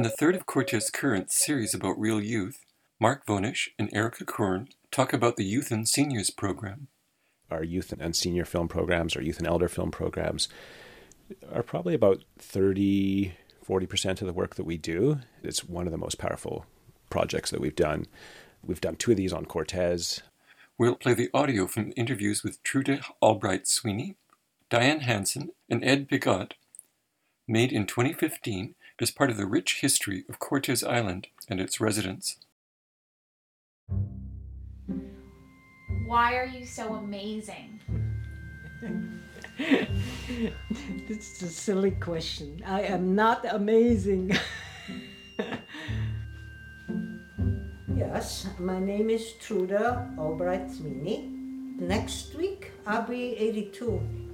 [0.00, 2.64] In the third of Cortes Currents series about REEL Youth,
[2.98, 6.88] Mark Vonesch and Erica Korn talk about the Youth and Seniors program.
[7.50, 10.48] Our youth and senior film programs, our youth and elder film programs,
[11.52, 15.20] are probably about 30, 40% of the work that we do.
[15.42, 16.64] It's one of the most powerful
[17.10, 18.06] projects that we've done.
[18.64, 20.22] We've done two of these on Cortes.
[20.78, 24.16] We'll play the audio from interviews with Trude Albright Sweeney,
[24.70, 26.54] Diane Hansen, and Ed Bigot,
[27.46, 32.36] made in 2015 as part of the rich history of Cortes Island and its residents.
[36.06, 37.80] Why are you so amazing?
[41.08, 42.62] this is a silly question.
[42.66, 44.36] I am not amazing.
[47.94, 49.72] yes, my name is Trude
[50.18, 51.28] Albright Sweeney.
[51.78, 54.29] Next week I'll be 82.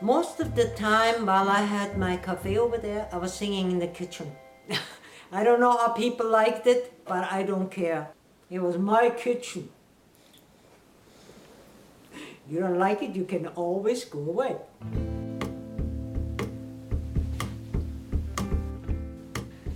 [0.00, 3.80] Most of the time while I had my cafe over there, I was singing in
[3.80, 4.30] the kitchen.
[5.32, 8.10] I don't know how people liked it, but I don't care.
[8.48, 9.70] It was my kitchen.
[12.48, 14.56] You don't like it, you can always go away.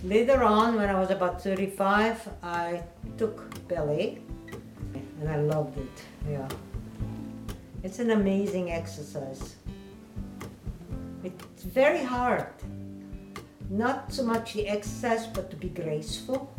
[0.04, 2.82] Later on, when I was about 35, I
[3.18, 4.20] took ballet
[5.20, 6.04] and I loved it.
[6.28, 6.48] Yeah.
[7.82, 9.56] It's an amazing exercise.
[11.22, 12.46] It's very hard.
[13.68, 16.52] Not so much the exercise, but to be graceful.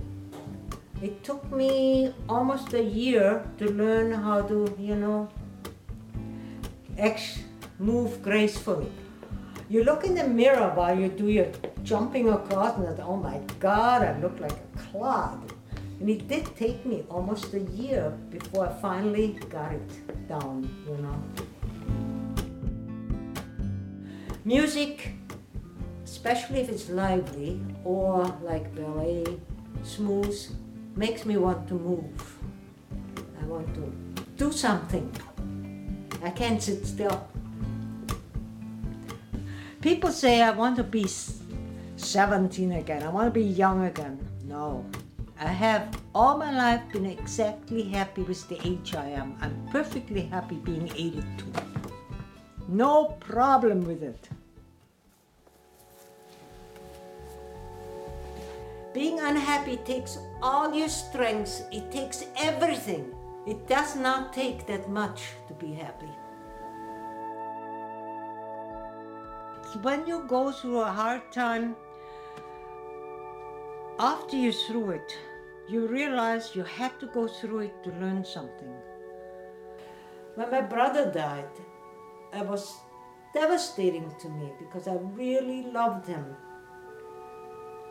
[1.01, 5.29] It took me almost a year to learn how to, you know,
[7.01, 7.39] ex-
[7.79, 8.91] move gracefully.
[9.67, 11.47] You look in the mirror while you do your
[11.83, 15.53] jumping across and oh my God, I look like a clod.
[15.99, 20.97] And it did take me almost a year before I finally got it down, you
[20.97, 21.17] know.
[24.45, 25.13] Music,
[26.03, 29.25] especially if it's lively or like ballet,
[29.83, 30.35] smooth,
[30.95, 32.37] makes me want to move.
[33.41, 33.93] I want to
[34.37, 35.11] do something.
[36.23, 37.27] I can't sit still.
[39.81, 41.07] People say I want to be
[41.95, 44.19] 17 again, I want to be young again.
[44.45, 44.85] No.
[45.39, 49.35] I have all my life been exactly happy with the age I am.
[49.41, 51.23] I'm perfectly happy being 82.
[52.67, 54.29] No problem with it.
[58.93, 63.11] Being unhappy takes all your strengths, it takes everything.
[63.47, 66.11] It does not take that much to be happy.
[69.81, 71.75] When you go through a hard time,
[73.97, 75.17] after you're through it,
[75.67, 78.73] you realize you had to go through it to learn something.
[80.35, 81.49] When my brother died,
[82.33, 82.75] it was
[83.33, 86.35] devastating to me because I really loved him.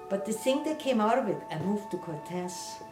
[0.09, 2.83] But the thing that came out of it, I moved to Cortes.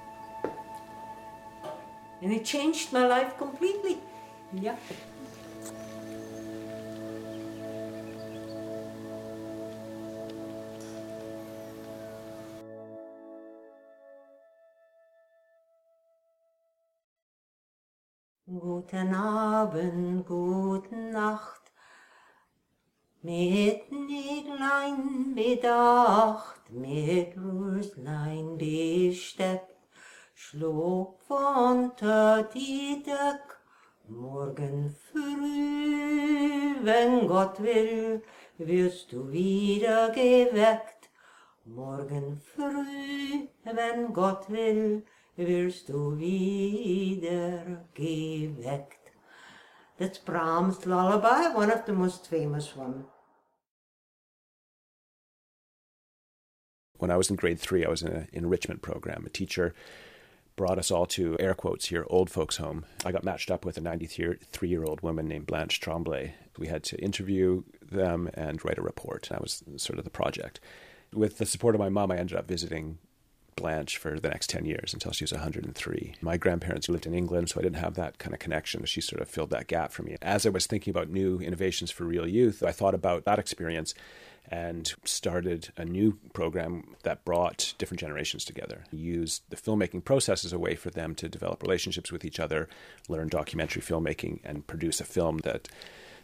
[2.20, 3.99] And it changed my life completely.
[4.53, 4.76] Yeah.
[18.50, 21.71] Guten Abend, guten Nacht,
[23.21, 29.77] mit Näglein bedacht, mit Röslein besteckt,
[30.38, 33.43] schlug unter die Deck.
[34.08, 38.23] Morgen früh, wenn Gott will,
[38.56, 41.11] wirst du wieder geweckt.
[41.64, 45.05] Morgen früh, wenn Gott will,
[45.38, 49.12] Wirst du wieder geweckt.
[49.96, 53.06] That's Brahms' lullaby, one of the most famous ones.
[56.96, 59.25] When I was in grade three, I was in an enrichment program.
[59.26, 59.75] A teacher
[60.58, 62.84] brought us all to air quotes here, old folks' home.
[63.06, 66.34] I got matched up with a 93 year old woman named Blanche Tremblay.
[66.58, 69.28] We had to interview them and write a report.
[69.31, 70.58] That was sort of the project.
[71.14, 72.99] With the support of my mom, I ended up visiting
[73.55, 76.16] Blanche for the next 10 years until she was 103.
[76.20, 78.84] My grandparents lived in England, so I didn't have that kind of connection.
[78.84, 80.16] She sort of filled that gap for me.
[80.20, 83.94] As I was thinking about new innovations for REEL Youth, I thought about that experience
[84.50, 88.85] and started a new program that brought different generations together.
[88.91, 92.69] Used the filmmaking process as a way for them to develop relationships with each other,
[93.09, 95.69] learn documentary filmmaking, and produce a film that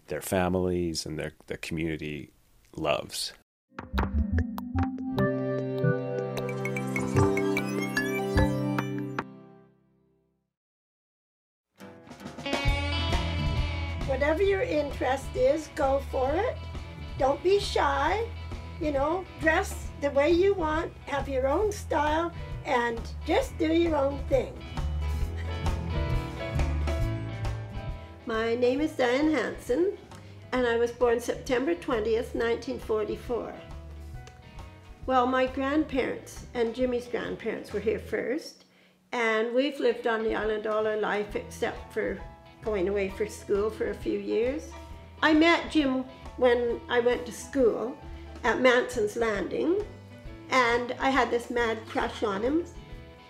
[0.09, 2.31] their families and their, their community
[2.77, 3.33] loves.
[14.07, 16.57] Whatever your interest is, go for it.
[17.19, 18.27] Don't be shy.
[18.81, 22.33] You know, dress the way you want, have your own style,
[22.65, 24.53] and just do your own thing.
[28.27, 29.97] My name is Diane Hansen,
[30.53, 33.55] and I was born September 20th, 1944.
[35.07, 38.65] Well, my grandparents and Jimmy's grandparents were here first,
[39.13, 42.19] and we've lived on the island all our life except for
[42.65, 44.71] going away for school for a few years.
[45.23, 46.05] I met Jim
[46.37, 47.97] when I went to school
[48.43, 49.85] at Manson's Landing,
[50.51, 52.65] and I had this mad crush on him.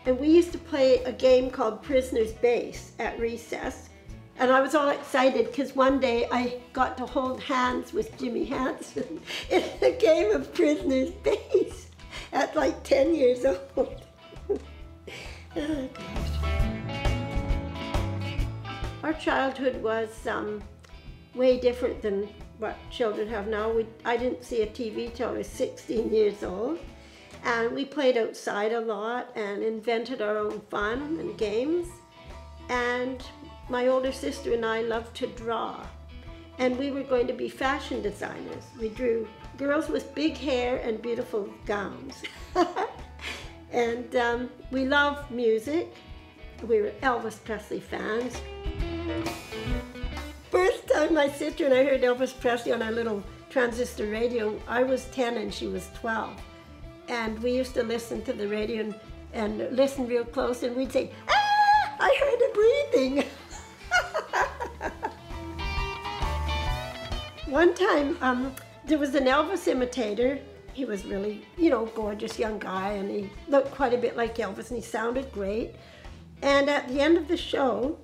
[0.07, 3.89] And we used to play a game called Prisoner's Base at recess.
[4.37, 8.45] And I was all excited because one day I got to hold hands with Jimmy
[8.45, 11.89] Hansen in a game of Prisoner's Base
[12.33, 14.03] at like 10 years old.
[15.57, 15.89] oh,
[19.03, 20.63] Our childhood was um,
[21.35, 22.29] way different than
[22.65, 23.71] what children have now.
[23.71, 26.79] We, I didn't see a TV till I was 16 years old.
[27.45, 31.87] And we played outside a lot and invented our own fun and games.
[32.71, 33.23] And
[33.69, 35.87] my older sister and I loved to draw.
[36.59, 38.65] And we were going to be fashion designers.
[38.81, 39.29] We drew
[39.59, 42.23] girls with big hair and beautiful gowns.
[43.73, 45.95] and um, we loved music.
[46.67, 48.41] We were Elvis Presley fans
[51.05, 55.05] time my sister and I heard Elvis Presley on our little transistor radio, I was
[55.07, 56.41] 10 and she was 12.
[57.09, 58.95] And we used to listen to the radio and,
[59.35, 63.25] and listen real close, and we'd say, Ah, I heard a breathing.
[67.53, 68.55] One time, um,
[68.87, 70.39] there was an Elvis imitator.
[70.73, 74.37] He was really, you know, gorgeous young guy, and he looked quite a bit like
[74.37, 75.75] Elvis, and he sounded great.
[76.41, 77.99] And at the end of the show,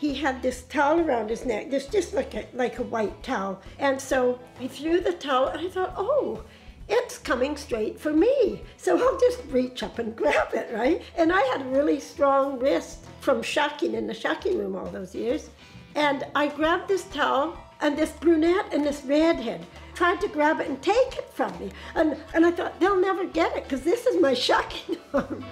[0.00, 3.60] he had this towel around his neck, this just like a, like a white towel.
[3.78, 6.42] And so he threw the towel, and I thought, oh,
[6.88, 8.62] it's coming straight for me.
[8.78, 11.02] So I'll just reach up and grab it, right?
[11.18, 15.14] And I had a really strong wrist from shocking in the shocking room all those
[15.14, 15.50] years.
[15.94, 20.68] And I grabbed this towel, and this brunette and this redhead tried to grab it
[20.70, 21.72] and take it from me.
[21.94, 25.44] And, and I thought, they'll never get it because this is my shocking arm.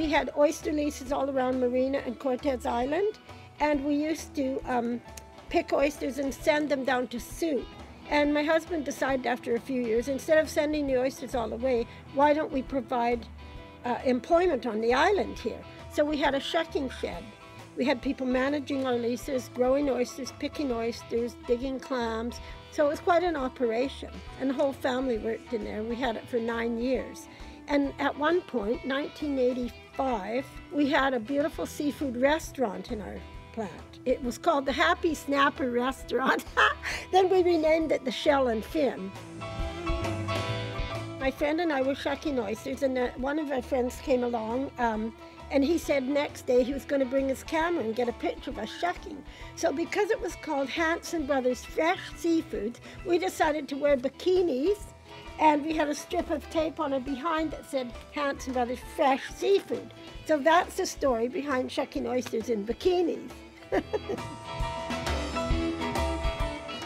[0.00, 3.18] We had oyster leases all around Marina and Cortes Island,
[3.60, 4.98] and we used to um,
[5.50, 7.66] pick oysters and send them down to soup.
[8.08, 11.86] And my husband decided after a few years, instead of sending the oysters all away,
[12.14, 13.26] why don't we provide
[13.84, 15.60] uh, employment on the island here?
[15.92, 17.22] So we had a shucking shed.
[17.76, 22.40] We had people managing our leases, growing oysters, picking oysters, digging clams.
[22.70, 24.08] So it was quite an operation.
[24.40, 25.82] And the whole family worked in there.
[25.82, 27.28] We had it for nine years.
[27.70, 29.79] And at one point, 1985,
[30.72, 33.16] we had a beautiful seafood restaurant in our
[33.52, 33.98] plant.
[34.06, 36.42] It was called the Happy Snapper Restaurant.
[37.12, 39.12] then we renamed it the Shell and Fin.
[41.20, 44.70] My friend and I were shucking oysters, and uh, one of our friends came along.
[44.78, 45.14] Um,
[45.50, 48.12] and he said next day he was going to bring his camera and get a
[48.12, 49.22] picture of us shucking.
[49.54, 54.78] So because it was called Hanson Brothers Fresh Seafood, we decided to wear bikinis
[55.40, 59.22] and we had a strip of tape on it behind that said Hanson Brothers Fresh
[59.34, 59.92] Seafood.
[60.26, 63.30] So that's the story behind shucking oysters in bikinis.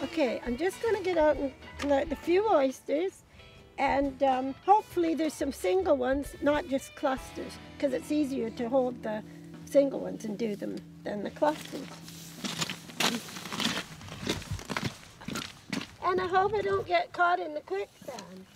[0.05, 3.25] okay, I'm just going to get out and collect a few oysters,
[3.77, 9.03] and um, hopefully there's some single ones, not just clusters, because it's easier to hold
[9.03, 9.25] the
[9.65, 12.14] single ones and do them than the clusters.
[16.15, 18.47] And I hope I don't get caught in the quicksand.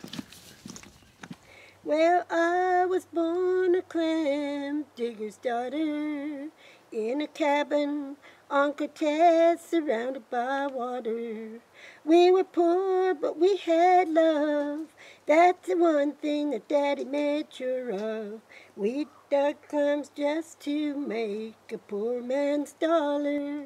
[1.82, 6.50] Well, I was born a clam digger's daughter
[6.92, 8.16] in a cabin
[8.48, 11.58] on Cortes surrounded by water.
[12.04, 14.86] We were poor, but we had love.
[15.26, 18.40] That's the one thing that Daddy made sure of.
[18.76, 23.64] We dug clams just to make a poor man's dollar.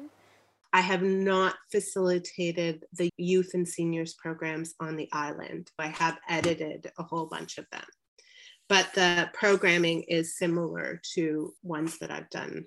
[0.73, 5.69] I have not facilitated the youth and seniors programs on the island.
[5.77, 7.85] I have edited a whole bunch of them.
[8.69, 12.65] But the programming is similar to ones that I've done.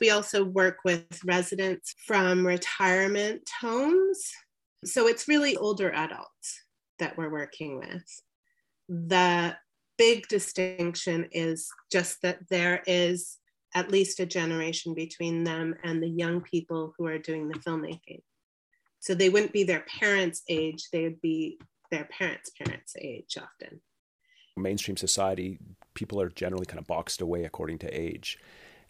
[0.00, 4.30] We also work with residents from retirement homes.
[4.84, 6.62] So it's really older adults
[6.98, 8.22] that we're working with.
[8.88, 9.56] The
[9.96, 13.38] big distinction is just that there is
[13.74, 18.22] at least a generation between them and the young people who are doing the filmmaking.
[19.00, 21.58] So they wouldn't be their parents' age, they would be
[21.90, 23.80] their parents' parents' age often.
[24.56, 25.58] Mainstream society,
[25.94, 28.38] people are generally kind of boxed away according to age.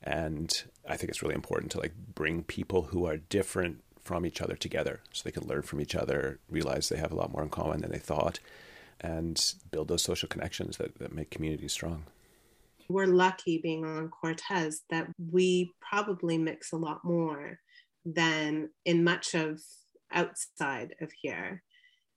[0.03, 4.41] And I think it's really important to like bring people who are different from each
[4.41, 7.43] other together so they can learn from each other, realize they have a lot more
[7.43, 8.39] in common than they thought,
[9.01, 12.05] and build those social connections that, that make communities strong
[12.89, 17.59] we're lucky being on Cortes that we probably mix a lot more
[18.05, 19.61] than in much of
[20.13, 21.63] outside of here.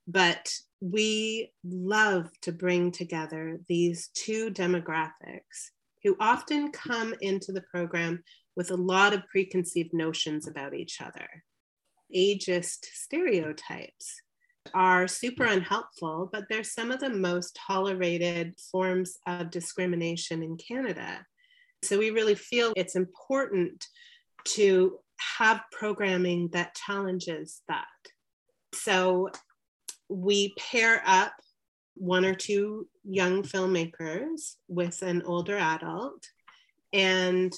[0.08, 5.70] But we love to bring together these two demographics
[6.04, 8.24] who often come into the program
[8.56, 11.28] with a lot of preconceived notions about each other,
[12.16, 14.22] ageist stereotypes
[14.74, 21.26] are super unhelpful, but they're some of the most tolerated forms of discrimination in Canada.
[21.84, 23.86] So we really feel it's important
[24.46, 25.00] to
[25.38, 27.86] have programming that challenges that.
[28.74, 29.30] So
[30.10, 31.34] we pair up
[31.96, 36.26] one or two young filmmakers with an older adult,
[36.94, 37.54] and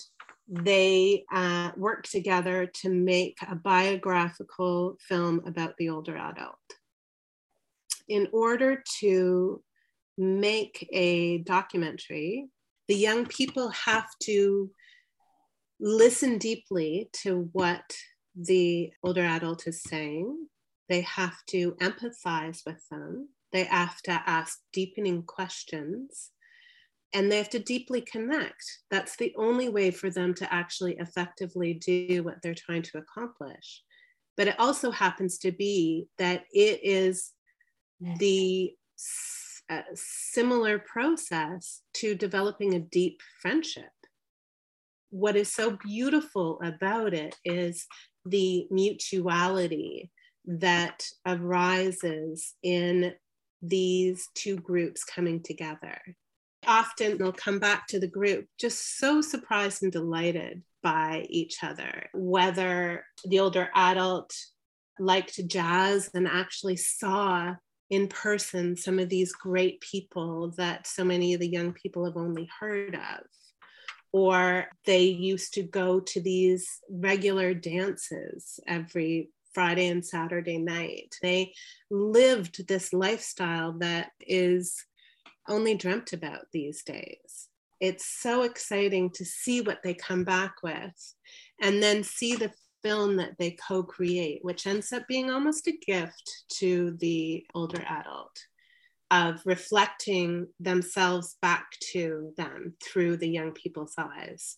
[0.47, 6.57] they uh, work together to make a biographical film about the older adult
[8.07, 9.61] in order to
[10.17, 12.47] make a documentary,
[12.87, 14.69] the young people have to
[15.79, 17.83] listen deeply to what
[18.35, 20.47] the older adult is saying.
[20.89, 23.29] They have to empathize with them.
[23.51, 26.31] They have to ask deepening questions
[27.13, 28.63] and they have to deeply connect.
[28.89, 33.83] That's the only way for them to actually effectively do what they're trying to accomplish.
[34.35, 37.31] But it also happens to be that it is
[38.17, 38.73] the
[39.69, 43.89] uh, similar process to developing a deep friendship.
[45.09, 47.85] What is so beautiful about it is
[48.25, 50.11] the mutuality
[50.45, 53.13] that arises in
[53.61, 55.97] these two groups coming together.
[56.65, 62.09] Often they'll come back to the group just so surprised and delighted by each other,
[62.13, 64.33] whether the older adult
[64.99, 67.55] liked jazz and actually saw
[67.89, 72.17] in person some of these great people that so many of the young people have
[72.17, 73.25] only heard of.
[74.11, 81.15] Or they used to go to these regular dances every Friday and Saturday night.
[81.21, 81.53] They
[81.89, 84.83] lived this lifestyle that is
[85.47, 87.49] only dreamt about these days.
[87.79, 91.15] It's so exciting to see what they come back with
[91.61, 92.51] and then see the
[92.83, 97.83] film that they co create, which ends up being almost a gift to the older
[97.87, 98.37] adult
[99.09, 104.57] of reflecting themselves back to them through the young people's eyes.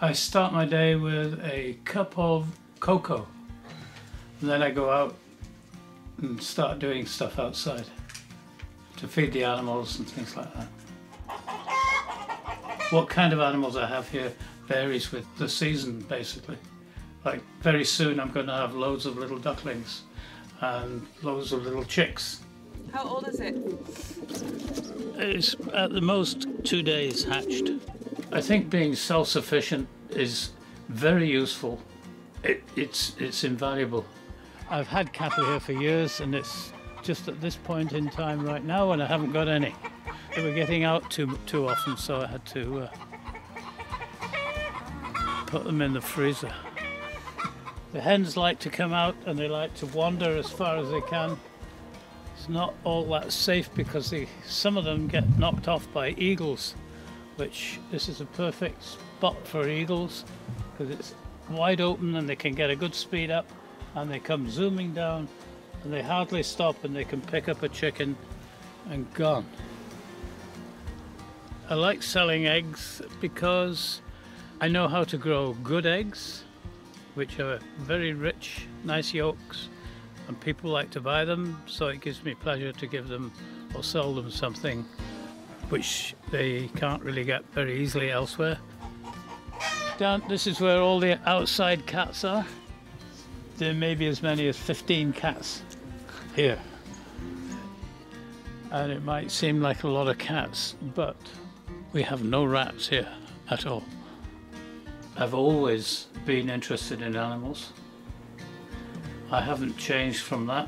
[0.00, 2.46] I start my day with a cup of
[2.80, 3.26] cocoa.
[4.40, 5.14] Then I go out
[6.22, 7.84] and start doing stuff outside
[8.96, 10.68] to feed the animals and things like that.
[12.90, 14.32] What kind of animals I have here
[14.66, 16.56] varies with the season basically.
[17.24, 20.02] Like very soon I'm going to have loads of little ducklings
[20.60, 22.40] and loads of little chicks.
[22.92, 23.56] How old is it?
[25.16, 27.70] It's at the most two days hatched.
[28.32, 30.52] I think being self-sufficient is
[30.88, 31.80] very useful.
[32.42, 34.04] It, it's, it's invaluable.
[34.70, 38.64] I've had cattle here for years, and it's just at this point in time right
[38.64, 39.74] now, when I haven't got any.
[40.34, 42.90] They were getting out too too often, so I had to uh,
[45.46, 46.52] put them in the freezer.
[47.92, 51.02] The hens like to come out and they like to wander as far as they
[51.02, 51.38] can.
[52.34, 56.74] It's not all that safe because they, some of them get knocked off by eagles.
[57.36, 60.24] which this is a perfect spot for eagles
[60.72, 61.14] because it's
[61.50, 63.46] wide open and they can get a good speed up
[63.94, 65.28] and they come zooming down
[65.84, 68.16] and they hardly stop and they can pick up a chicken
[68.90, 69.46] and gone.
[71.68, 74.00] I like selling eggs because
[74.60, 76.44] I know how to grow good eggs,
[77.14, 79.68] which are very rich, nice yolks,
[80.28, 83.32] and people like to buy them, so it gives me pleasure to give them
[83.74, 84.84] or sell them something
[85.68, 88.58] which they can't really get very easily elsewhere.
[89.98, 92.44] Down, this is where all the outside cats are.
[93.62, 95.62] There may be as many as 15 cats
[96.34, 96.58] here.
[98.72, 101.14] And it might seem like a lot of cats, but
[101.92, 103.06] we have no rats here
[103.50, 103.84] at all.
[105.16, 107.72] I've always been interested in animals.
[109.30, 110.66] I haven't changed from that.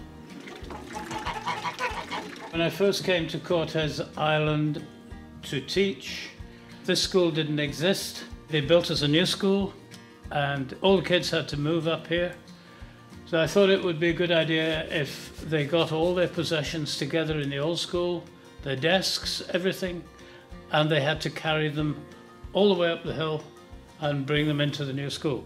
[2.53, 4.87] When I first came to Cortes Island
[5.43, 6.29] to teach,
[6.85, 8.23] this school didn't exist.
[8.47, 9.75] They built us a new school,
[10.31, 12.37] and all the kids had to move up here.
[13.35, 16.97] So I thought it would be a good idea if they got all their possessions
[16.97, 18.23] together in the old school,
[18.63, 20.05] their desks, everything,
[20.71, 22.01] and they had to carry them
[22.53, 23.43] all the way up the hill
[23.99, 25.45] and bring them into the new school.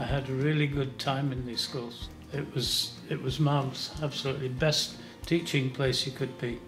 [0.00, 2.08] I had a really good time in these schools.
[2.32, 6.58] It was it was marvelous, absolutely best teaching place you could be.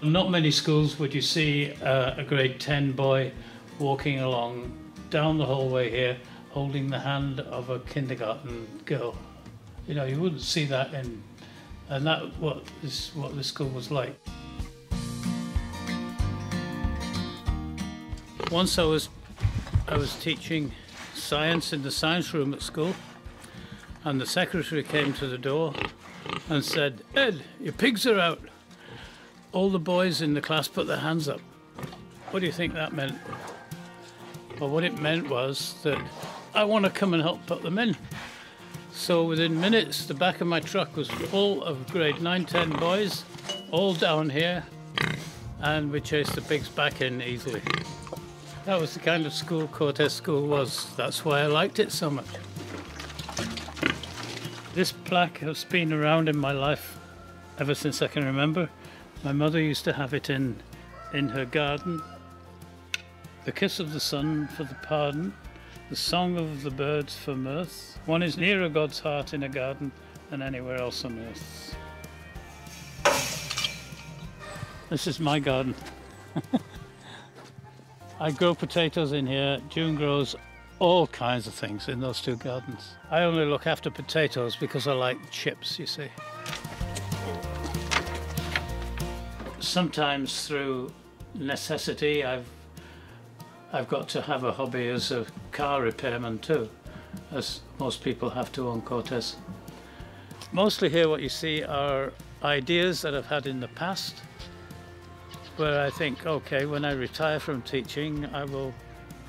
[0.00, 3.32] Not many schools would you see uh, a grade 10 boy
[3.80, 4.78] walking along
[5.10, 6.16] down the hallway here
[6.52, 9.16] holding the hand of a kindergarten girl.
[9.86, 11.22] You know, you wouldn't see that in,
[11.88, 14.14] and that what is what the school was like.
[18.50, 19.08] Once I was,
[19.88, 20.72] I was teaching
[21.14, 22.94] science in the science room at school,
[24.04, 25.72] and the secretary came to the door
[26.50, 28.40] and said, "Ed, your pigs are out."
[29.52, 31.40] All the boys in the class put their hands up.
[32.30, 33.18] What do you think that meant?
[34.60, 36.00] Well, what it meant was that
[36.54, 37.96] I want to come and help put them in.
[38.92, 43.24] So within minutes, the back of my truck was full of grade 9, 10 boys,
[43.70, 44.64] all down here,
[45.60, 47.62] and we chased the pigs back in easily.
[48.66, 50.94] That was the kind of school Cortes School was.
[50.94, 52.26] That's why I liked it so much.
[54.74, 56.98] This plaque has been around in my life
[57.58, 58.68] ever since I can remember.
[59.24, 60.62] My mother used to have it in,
[61.14, 62.02] in her garden.
[63.46, 65.32] The kiss of the sun for the pardon,
[65.92, 67.98] the song of the birds for mirth.
[68.06, 69.92] One is nearer God's heart in a garden
[70.30, 71.76] than anywhere else on earth.
[74.88, 75.74] This is my garden.
[78.20, 79.60] I grow potatoes in here.
[79.68, 80.34] June grows
[80.78, 82.94] all kinds of things in those two gardens.
[83.10, 86.08] I only look after potatoes because I like chips, you see.
[89.60, 90.90] Sometimes through
[91.34, 92.46] necessity, I've
[93.74, 96.68] I've got to have a hobby as a car repairman too,
[97.30, 99.36] as most people have to on Cortes.
[100.52, 104.16] Mostly here what you see are ideas that I've had in the past
[105.56, 108.74] where I think, okay, when I retire from teaching, I will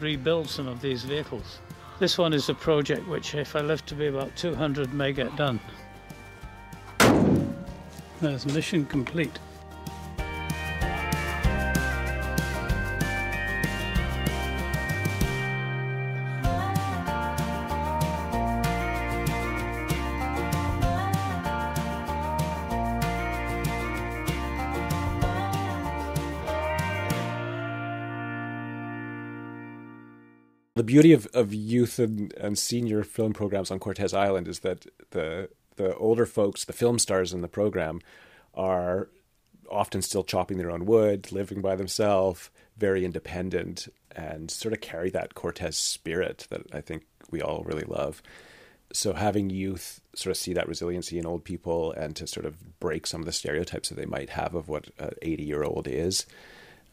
[0.02, 1.60] rebuild some of these vehicles.
[2.00, 5.34] This one is a project which, if I live to be about 200, may get
[5.38, 5.60] done.
[8.20, 9.38] There's mission complete.
[30.84, 34.86] The beauty of, of youth and, and senior film programs on Cortes Island is that
[35.12, 38.02] the the older folks, the film stars in the program,
[38.54, 39.08] are
[39.72, 45.10] often still chopping their own wood, living by themselves, very independent, and sort of carry
[45.12, 48.22] that Cortes spirit that I think we all really love.
[48.92, 52.82] So having youth sort of see that resiliency in old people and to sort of
[52.82, 55.88] break some of the stereotypes that they might have of what an 80 year old
[55.88, 56.26] is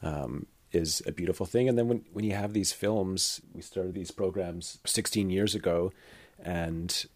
[0.00, 1.68] um, is a beautiful thing.
[1.68, 5.92] And then when, when you have these films, we started these programs 16 years ago,
[6.42, 7.06] and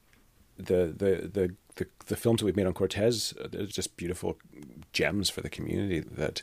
[0.57, 4.38] the the the the, the films that we've made on Cortes they're just beautiful
[4.93, 6.40] gems for the community that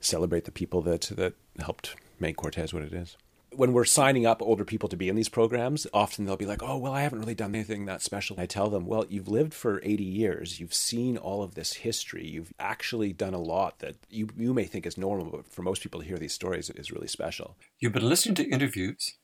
[0.00, 3.16] celebrate the people that that helped make Cortes what it is.
[3.56, 6.62] When we're signing up older people to be in these programs, often they'll be like,
[6.62, 9.54] "Oh, well, I haven't really done anything that special." I tell them, "Well, you've lived
[9.54, 10.58] for 80 years.
[10.58, 12.26] You've seen all of this history.
[12.26, 15.82] You've actually done a lot that you you may think is normal, but for most
[15.82, 19.14] people to hear these stories is really special." You've been listening to interviews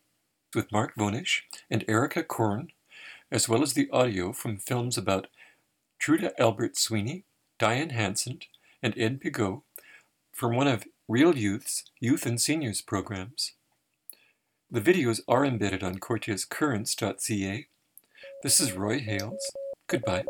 [0.54, 2.72] with Mark Vonesch and Erica Korn,
[3.30, 5.28] as well as the audio from films about
[5.98, 7.24] Trude Albright Sweeney,
[7.58, 8.40] Diane Hansen,
[8.82, 9.62] and Ed Pigot
[10.32, 13.52] from one of REEL Youth's Youth and Seniors programs.
[14.72, 17.66] The videos are embedded on CortesCurrents.ca.
[18.44, 19.50] This is Roy Hales.
[19.88, 20.22] Goodbye.